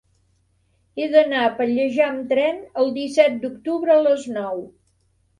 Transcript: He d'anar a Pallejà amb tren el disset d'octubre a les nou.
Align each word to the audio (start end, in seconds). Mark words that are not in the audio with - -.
He 1.01 1.09
d'anar 1.15 1.41
a 1.47 1.51
Pallejà 1.59 2.07
amb 2.13 2.23
tren 2.31 2.57
el 2.83 2.89
disset 2.95 3.35
d'octubre 3.43 3.93
a 3.97 3.99
les 4.07 4.25
nou. 4.39 4.65